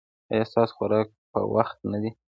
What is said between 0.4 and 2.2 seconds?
ستاسو خوراک په وخت نه دی؟